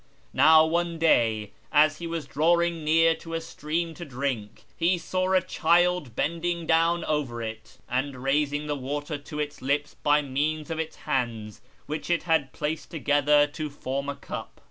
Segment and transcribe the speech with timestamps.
[0.33, 5.31] Now one day, as he was drawing near to a stream to drink, he saw
[5.33, 10.71] a child bending down over it, and raising the water to its lips by means
[10.71, 14.59] of its hands, which it had placed together to form a cup.